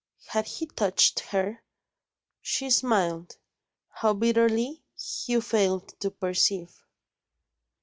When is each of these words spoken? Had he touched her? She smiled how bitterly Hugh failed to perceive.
Had 0.29 0.47
he 0.47 0.65
touched 0.65 1.19
her? 1.19 1.61
She 2.41 2.71
smiled 2.71 3.37
how 3.89 4.13
bitterly 4.15 4.81
Hugh 4.99 5.41
failed 5.41 5.89
to 5.99 6.09
perceive. 6.09 6.73